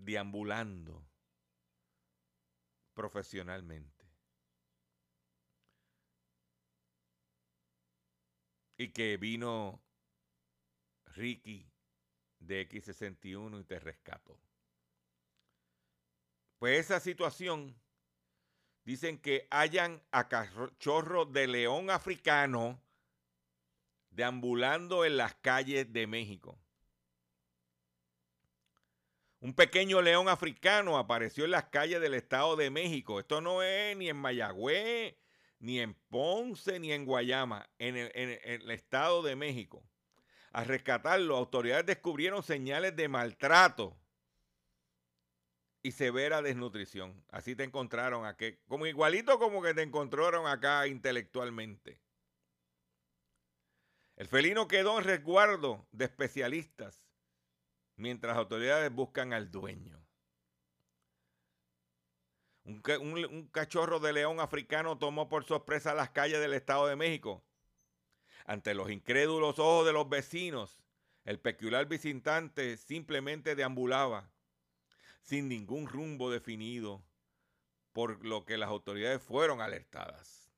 [0.03, 1.07] deambulando
[2.95, 4.07] profesionalmente.
[8.79, 9.83] Y que vino
[11.05, 11.71] Ricky
[12.39, 14.41] de X61 y te rescató.
[16.61, 17.75] Pues esa situación,
[18.85, 22.79] dicen que hayan a cachorro de león africano
[24.11, 26.59] deambulando en las calles de México.
[29.41, 33.19] Un pequeño león africano apareció en las calles del Estado de México.
[33.19, 35.17] Esto no es ni en Mayagüez,
[35.61, 39.83] ni en Ponce, ni en Guayama, en el- en el Estado de México.
[40.53, 44.00] Al rescatarlo, autoridades descubrieron señales de maltrato
[45.83, 47.25] y severa desnutrición.
[47.31, 52.01] Así te encontraron aquí, como igualito como que te encontraron acá intelectualmente.
[54.17, 57.07] El felino quedó en resguardo de especialistas
[57.97, 59.99] mientras autoridades buscan al dueño.
[62.65, 67.43] Un- un cachorro de león africano tomó por sorpresa las calles del Estado de México.
[68.45, 70.79] Ante los incrédulos ojos de los vecinos,
[71.25, 74.31] el peculiar visitante simplemente deambulaba
[75.23, 77.03] sin ningún rumbo definido,
[77.93, 80.51] por lo que las autoridades fueron alertadas.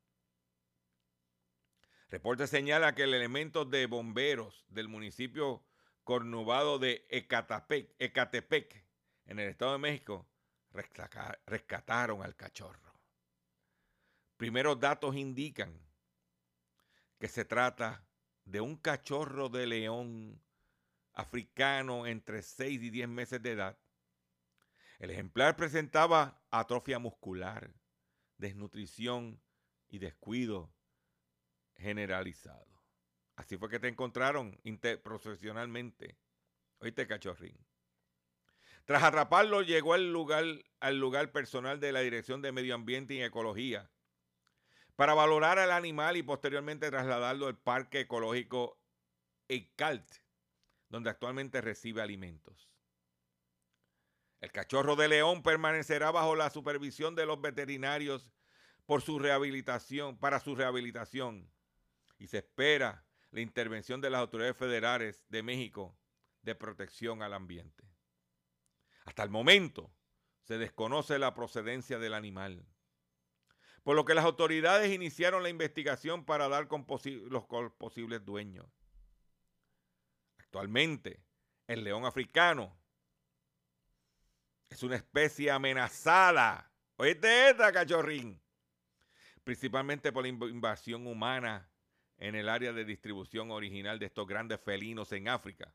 [2.10, 5.64] Reporte señala que el elemento de bomberos del municipio
[6.04, 8.84] cornubado de Ecatepec, Ecatepec,
[9.26, 10.26] en el Estado de México,
[10.72, 12.80] rescata- rescataron al cachorro.
[14.36, 15.72] primeros datos indican
[17.20, 18.04] que se trata
[18.44, 20.42] de un cachorro de león
[21.12, 23.78] africano entre 6 y 10 meses de edad.
[25.02, 27.74] El ejemplar presentaba atrofia muscular,
[28.36, 29.42] desnutrición
[29.88, 30.72] y descuido
[31.74, 32.84] generalizado.
[33.34, 34.56] Así fue que te encontraron
[35.02, 36.20] profesionalmente.
[36.78, 37.58] Oíste, cachorrín.
[38.84, 40.44] Tras atraparlo, llegó al lugar,
[40.78, 43.90] al lugar personal de la Dirección de Medio Ambiente y Ecología
[44.94, 48.80] para valorar al animal y posteriormente trasladarlo al Parque Ecológico
[49.48, 50.08] ECALT,
[50.88, 52.71] donde actualmente recibe alimentos.
[54.42, 58.28] El cachorro de león permanecerá bajo la supervisión de los veterinarios
[58.86, 61.48] por su rehabilitación, para su rehabilitación.
[62.18, 65.96] Y se espera la intervención de las autoridades federales de México
[66.42, 67.84] de protección al ambiente.
[69.04, 69.94] Hasta el momento
[70.42, 72.66] se desconoce la procedencia del animal,
[73.84, 76.84] por lo que las autoridades iniciaron la investigación para dar con
[77.30, 77.44] los
[77.78, 78.66] posibles dueños.
[80.38, 81.22] Actualmente,
[81.68, 82.81] el león africano
[84.72, 86.70] es una especie amenazada.
[86.96, 88.40] Oíste esta, cachorrín.
[89.44, 91.68] Principalmente por la invasión humana
[92.16, 95.74] en el área de distribución original de estos grandes felinos en África.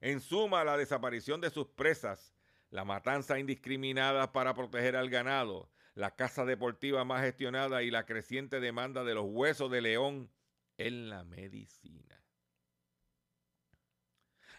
[0.00, 2.34] En suma, la desaparición de sus presas,
[2.70, 8.60] la matanza indiscriminada para proteger al ganado, la caza deportiva más gestionada y la creciente
[8.60, 10.30] demanda de los huesos de león
[10.76, 12.15] en la medicina.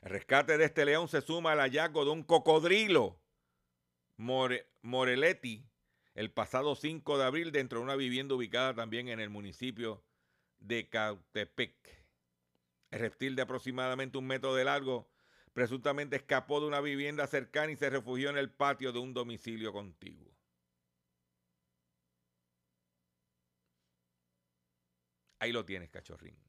[0.02, 3.20] El rescate de este león se suma al hallazgo de un cocodrilo
[4.18, 5.68] Moreletti
[6.16, 10.04] el pasado 5 de abril dentro de una vivienda ubicada también en el municipio
[10.58, 11.76] de Cautepec.
[12.90, 15.12] El reptil de aproximadamente un metro de largo
[15.54, 19.72] presuntamente escapó de una vivienda cercana y se refugió en el patio de un domicilio
[19.72, 20.36] contiguo.
[25.40, 26.47] Ahí lo tienes, cachorrín.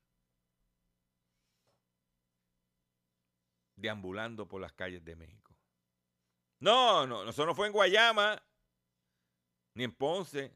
[3.79, 5.55] Deambulando por las calles de México.
[6.61, 8.43] No, no, eso no fue en Guayama,
[9.75, 10.53] ni en Ponce.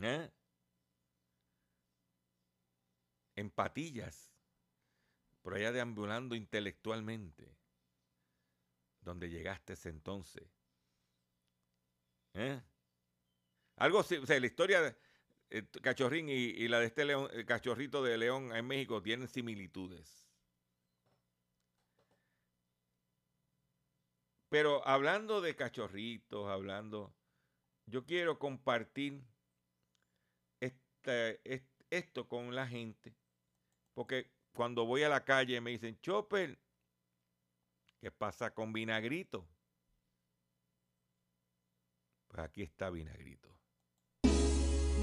[0.00, 0.30] ¿Eh?
[3.36, 4.32] En Patillas,
[5.42, 7.54] por allá deambulando intelectualmente.
[9.02, 10.48] Donde llegaste ese entonces.
[12.34, 12.60] ¿Eh?
[13.76, 14.96] Algo, o sea, la historia de
[15.50, 20.27] eh, Cachorrín y, la de este león, el cachorrito de león en México tienen similitudes.
[24.48, 27.14] Pero hablando de cachorritos, hablando,
[27.86, 29.22] yo quiero compartir
[31.90, 33.14] esto con la gente,
[33.94, 36.58] porque cuando voy a la calle me dicen, Chopper,
[38.00, 39.48] ¿qué pasa con vinagrito?
[42.28, 43.48] Pues aquí está vinagrito.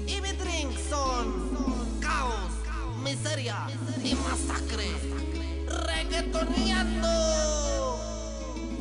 [0.06, 2.50] Y mi drink son caos,
[3.02, 3.66] miseria
[4.04, 4.86] y masacre.
[5.66, 7.65] Reggaetoneando.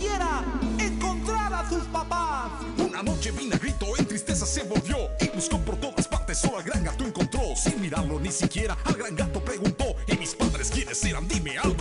[0.00, 0.44] Y era
[0.78, 2.52] encontrar a sus papás.
[2.78, 6.84] Una noche Vinagrito en tristeza se volvió y buscó por todas partes, solo al gran
[6.84, 7.40] gato encontró.
[7.56, 11.26] Sin mirarlo ni siquiera, al gran gato preguntó: ¿Y mis padres quiénes eran?
[11.28, 11.75] Dime algo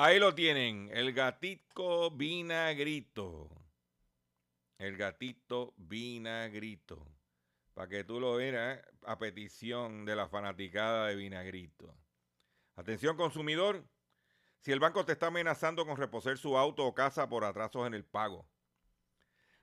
[0.00, 3.50] Ahí lo tienen, el gatito vinagrito.
[4.78, 7.04] El gatito vinagrito.
[7.74, 11.92] Para que tú lo veas a petición de la fanaticada de vinagrito.
[12.76, 13.84] Atención consumidor,
[14.60, 17.94] si el banco te está amenazando con reposer su auto o casa por atrasos en
[17.94, 18.48] el pago.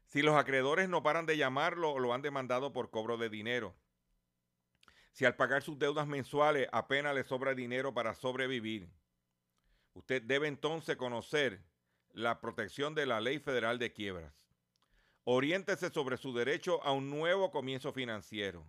[0.03, 3.73] Si los acreedores no paran de llamarlo o lo han demandado por cobro de dinero.
[5.13, 8.89] Si al pagar sus deudas mensuales apenas le sobra dinero para sobrevivir.
[9.95, 11.63] Usted debe entonces conocer
[12.11, 14.33] la protección de la Ley Federal de Quiebras.
[15.23, 18.67] Oriéntese sobre su derecho a un nuevo comienzo financiero.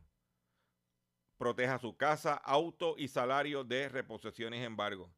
[1.37, 5.13] Proteja su casa, auto y salario de reposiciones y embargo.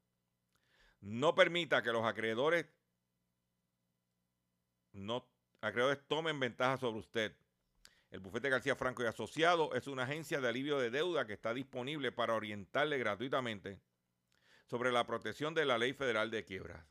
[1.00, 2.66] No permita que los acreedores
[4.92, 5.28] no
[5.60, 7.36] acreedores tomen ventaja sobre usted.
[8.10, 11.52] El bufete García Franco y Asociado es una agencia de alivio de deuda que está
[11.52, 13.78] disponible para orientarle gratuitamente
[14.68, 16.84] sobre la protección de la Ley Federal de Quiebras.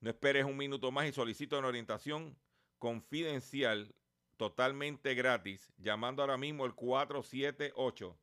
[0.00, 2.36] No esperes un minuto más y solicito una orientación
[2.78, 3.94] confidencial
[4.36, 8.18] totalmente gratis llamando ahora mismo el 478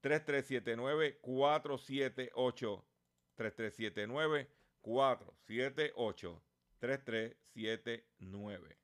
[0.00, 2.84] 3379 478
[3.36, 4.50] 3379
[4.80, 6.42] 478
[6.78, 8.83] 3379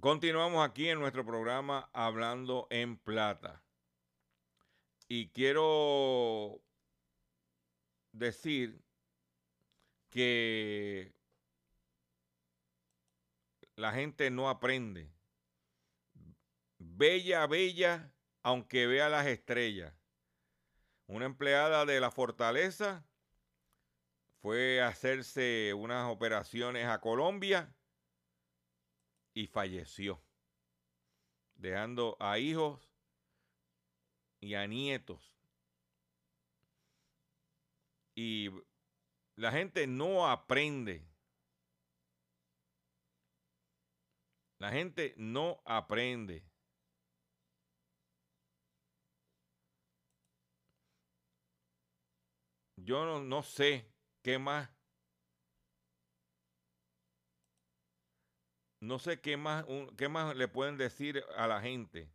[0.00, 3.62] Continuamos aquí en nuestro programa Hablando en Plata.
[5.08, 6.62] Y quiero
[8.10, 8.80] decir
[10.08, 11.12] que
[13.76, 15.12] la gente no aprende.
[16.78, 18.10] Bella, bella,
[18.42, 19.92] aunque vea las estrellas.
[21.08, 23.04] Una empleada de la fortaleza
[24.40, 27.74] fue a hacerse unas operaciones a Colombia
[29.40, 30.22] y falleció,
[31.54, 32.92] dejando a hijos
[34.38, 35.34] y a nietos.
[38.14, 38.50] Y
[39.36, 41.08] la gente no aprende.
[44.58, 46.44] La gente no aprende.
[52.76, 53.90] Yo no, no sé
[54.22, 54.68] qué más
[58.80, 62.14] no sé qué más, un- qué más le pueden decir a la gente.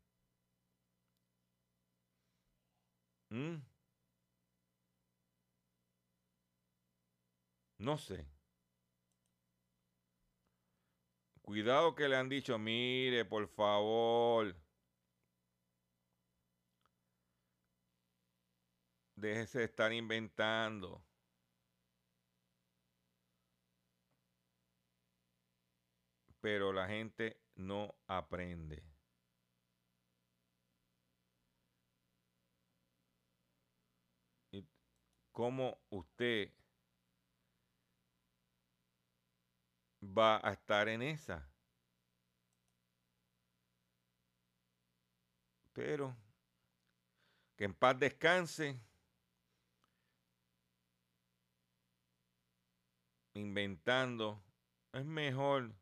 [3.29, 3.65] ¿Mm?
[7.89, 8.19] No sé.
[11.41, 14.53] Cuidado que le han dicho, mire, por favor.
[19.15, 21.04] Déjese de estar inventando.
[26.45, 28.83] Pero la gente no aprende.
[34.51, 34.63] ¿Y
[35.31, 36.53] ¿Cómo usted
[40.03, 41.49] va a estar en esa?
[45.73, 46.15] Pero
[47.55, 48.79] que en paz descanse.
[53.33, 54.43] Inventando.
[54.93, 55.73] Es mejor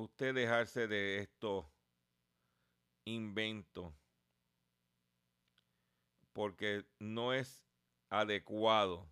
[0.00, 1.66] usted dejarse de estos
[3.04, 3.94] inventos
[6.32, 7.66] porque no es
[8.08, 9.08] adecuado.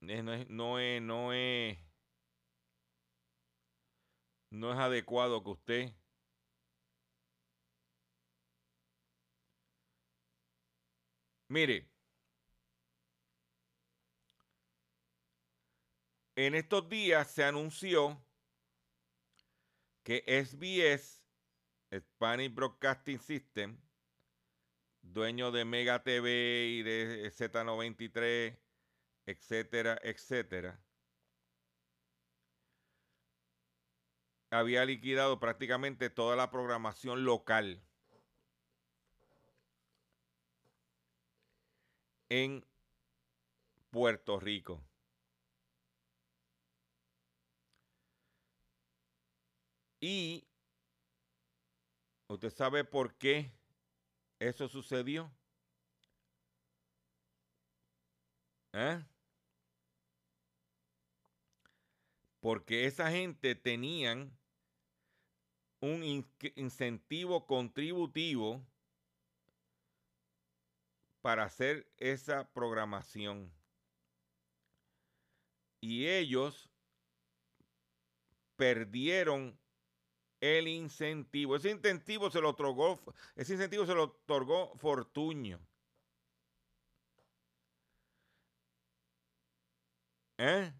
[0.00, 1.78] No, es, no, es, no, es,
[4.50, 5.92] no es adecuado que usted
[11.50, 11.88] Mire,
[16.46, 18.24] en estos días se anunció
[20.04, 21.20] que SBS,
[21.92, 23.76] Spanish Broadcasting System,
[25.02, 28.56] dueño de Mega TV y de Z93,
[29.26, 30.80] etcétera, etcétera,
[34.50, 37.82] había liquidado prácticamente toda la programación local
[42.28, 42.64] en
[43.90, 44.87] Puerto Rico.
[50.00, 50.44] Y
[52.28, 53.52] usted sabe por qué
[54.38, 55.30] eso sucedió.
[58.72, 59.04] ¿Eh?
[62.40, 64.38] Porque esa gente tenían
[65.80, 66.26] un in-
[66.56, 68.64] incentivo contributivo
[71.20, 73.52] para hacer esa programación.
[75.80, 76.70] Y ellos
[78.56, 79.60] perdieron
[80.40, 81.56] el incentivo.
[81.56, 83.00] Ese incentivo se lo otorgó,
[83.36, 85.60] ese incentivo se lo otorgó Fortuño.
[90.38, 90.72] ¿Eh?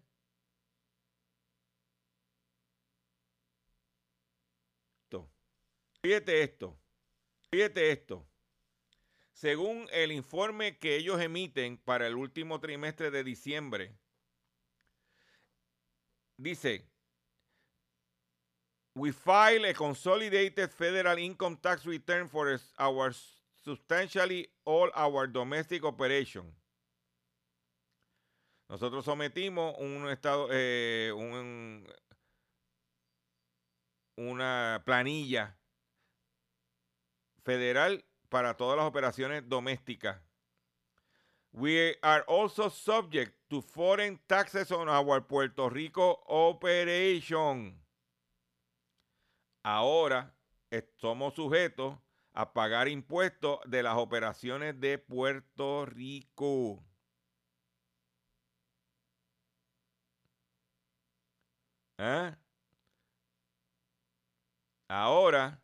[5.03, 5.29] Esto.
[6.01, 6.79] Fíjate esto.
[7.51, 8.25] Fíjate esto.
[9.33, 13.97] Según el informe que ellos emiten para el último trimestre de diciembre,
[16.37, 16.89] dice,
[18.99, 23.13] we file a consolidated federal income tax return for our
[23.63, 26.43] substantially all our domestic operation.
[28.67, 31.87] Nosotros sometimos un estado, eh, un-
[34.17, 35.55] una planilla
[37.45, 40.19] federal para todas las operaciones domésticas.
[41.51, 47.81] We are also subject to foreign taxes on our Puerto Rico operation.
[49.71, 50.35] Ahora
[50.97, 51.95] somos sujetos
[52.33, 56.83] a pagar impuestos de las operaciones de Puerto Rico.
[61.99, 62.35] ¿Eh?
[64.87, 65.61] Ahora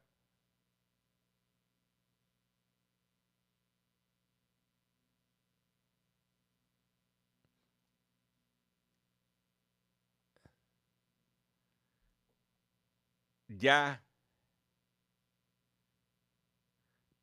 [13.58, 14.04] ya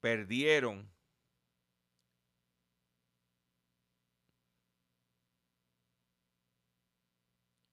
[0.00, 0.90] perdieron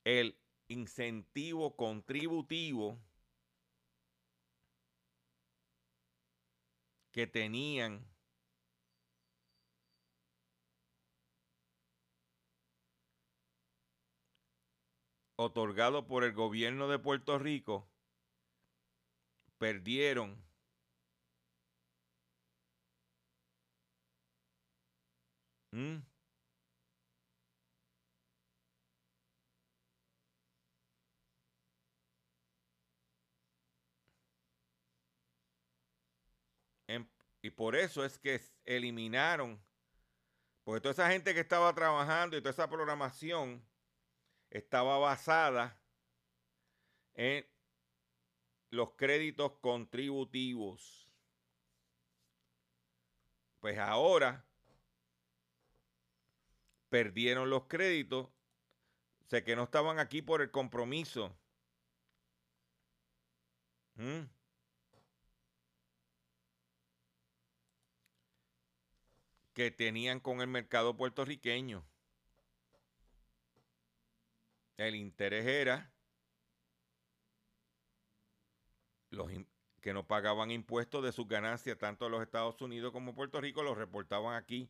[0.03, 0.37] el
[0.67, 2.99] incentivo contributivo
[7.11, 8.05] que tenían
[15.35, 17.88] otorgado por el gobierno de Puerto Rico
[19.59, 20.43] perdieron
[25.71, 26.01] ¿Mm?
[36.87, 37.09] En-
[37.41, 39.63] y por eso es que eliminaron,
[40.63, 43.63] porque toda esa gente que estaba trabajando y toda esa programación
[44.49, 45.81] estaba basada
[47.13, 47.45] en
[48.69, 51.07] los créditos contributivos.
[53.59, 54.45] Pues ahora
[56.89, 58.29] perdieron los créditos,
[59.27, 61.35] sé que no estaban aquí por el compromiso.
[63.95, 64.23] ¿Mm?
[69.59, 71.85] que tenían con el mercado puertorriqueño.
[74.77, 75.91] El interés era
[79.09, 79.29] los
[79.81, 83.63] que no pagaban impuestos de sus ganancias, tanto en los Estados Unidos como Puerto Rico,
[83.63, 84.69] los reportaban aquí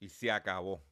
[0.00, 0.82] y se acabó.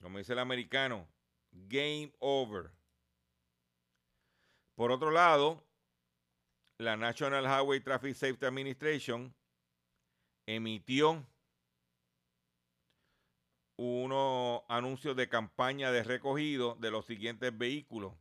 [0.00, 1.06] Como dice el americano,
[1.52, 2.70] game over.
[4.74, 5.62] Por otro lado,
[6.78, 9.34] la National Highway Traffic Safety Administration
[10.46, 11.26] emitió
[13.76, 18.14] unos anuncios de campaña de recogido de los siguientes vehículos.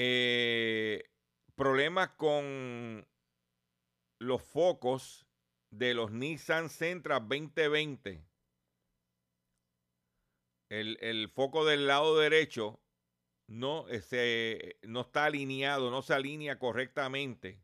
[0.00, 1.10] Eh,
[1.56, 3.04] problemas con
[4.20, 5.26] los focos
[5.70, 8.24] de los Nissan Sentra 2020.
[10.68, 12.80] El, el foco del lado derecho
[13.48, 13.86] no,
[14.82, 17.60] no está alineado, no se alinea correctamente.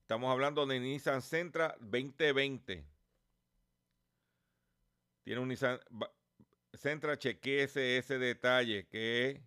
[0.00, 2.86] Estamos hablando de Nissan Sentra 2020.
[5.24, 5.78] Tiene un Nissan
[6.72, 9.42] Sentra, chequeese ese detalle que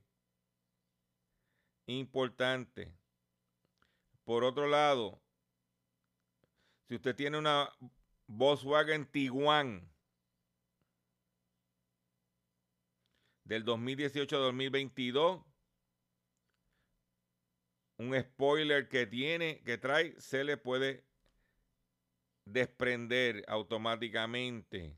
[1.87, 2.93] importante.
[4.23, 5.21] Por otro lado,
[6.87, 7.69] si usted tiene una
[8.27, 9.89] Volkswagen Tiguan
[13.45, 15.45] del 2018-2022,
[17.99, 21.05] un spoiler que tiene, que trae, se le puede
[22.45, 24.95] desprender automáticamente.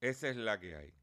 [0.00, 0.94] Esa es la que hay.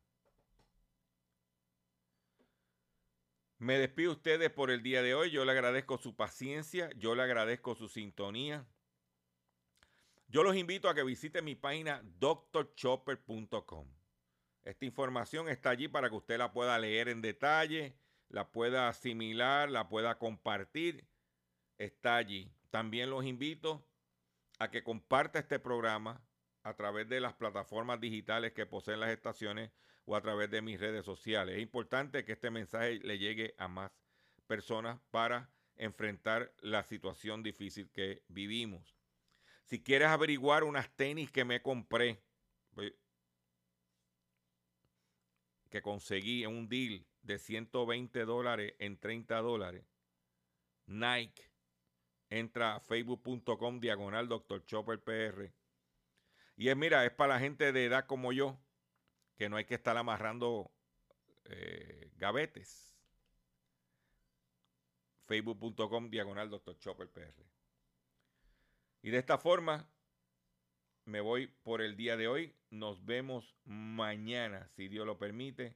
[3.59, 5.31] Me despido ustedes por el día de hoy.
[5.31, 8.65] Yo le agradezco su paciencia, yo le agradezco su sintonía.
[10.27, 13.87] Yo los invito a que visiten mi página drchopper.com.
[14.63, 17.95] Esta información está allí para que usted la pueda leer en detalle,
[18.29, 21.07] la pueda asimilar, la pueda compartir.
[21.77, 22.51] Está allí.
[22.69, 23.87] También los invito
[24.59, 26.26] a que comparta este programa
[26.67, 29.71] a través de las plataformas digitales que poseen las estaciones
[30.05, 31.55] o a través de mis redes sociales.
[31.55, 33.89] Es importante que este mensaje le llegue a más
[34.47, 38.97] personas para enfrentar la situación difícil que vivimos.
[39.63, 42.21] Si quieres averiguar unas tenis que me compré,
[45.69, 49.85] que conseguí en un deal de 120 dólares en 30 dólares,
[50.85, 51.49] Nike,
[52.29, 54.65] entra a facebook.com diagonal Dr.
[54.65, 55.53] Chopper PR.
[56.57, 58.59] Y es, mira, es para la gente de edad como yo,
[59.37, 60.71] que no hay que estar amarrando
[61.45, 62.97] eh, gavetes.
[65.27, 66.79] Facebook.com diagonal Dr.
[66.79, 67.45] Chopper PR.
[69.03, 69.87] Y de esta forma
[71.05, 72.55] me voy por el día de hoy.
[72.71, 75.75] Nos vemos mañana, si Dios lo permite,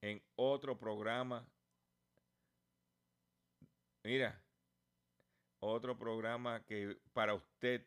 [0.00, 1.46] en otro programa.
[4.02, 4.42] Mira,
[5.60, 7.86] otro programa que para usted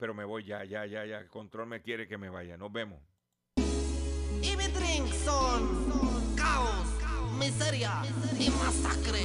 [0.00, 1.18] pero me voy ya, ya, ya, ya.
[1.18, 2.56] El control me quiere que me vaya.
[2.56, 2.98] Nos vemos.
[3.56, 6.86] Y mi drink son caos,
[7.38, 8.02] miseria
[8.38, 9.20] y masacre.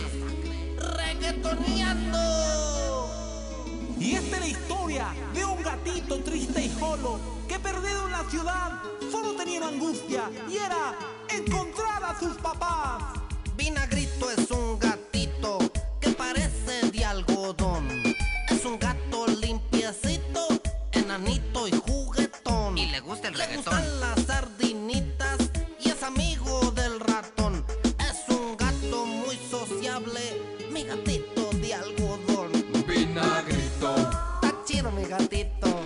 [0.77, 2.19] Reggaetoneando.
[3.97, 8.23] Y esta es la historia de un gatito triste y solo que perdido en la
[8.25, 10.93] ciudad solo tenía angustia y era
[11.29, 13.01] encontrar a sus papás.
[13.55, 15.59] Vinagrito es un gatito
[16.01, 18.04] que parece de algodón.
[21.15, 22.77] Enanito y juguetón.
[22.77, 23.73] Y le gusta el Le reggaetón.
[23.73, 25.37] gustan las sardinitas
[25.79, 27.65] y es amigo del ratón.
[27.99, 30.19] Es un gato muy sociable,
[30.71, 32.51] mi gatito de algodón.
[32.87, 35.81] Vinagrito, Está chido mi gatito.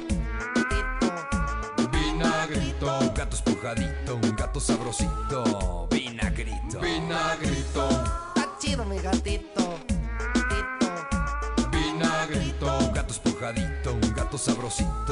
[1.91, 6.79] vinagrito, Un gato espujadito, un gato sabrosito, vinagrito.
[6.79, 7.89] vinagrito,
[8.35, 9.79] Está chido mi gatito.
[11.71, 12.77] vinagrito.
[12.79, 15.05] Un gato espujadito, un gato sabrosito.